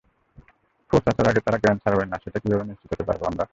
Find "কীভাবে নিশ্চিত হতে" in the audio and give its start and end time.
2.43-3.03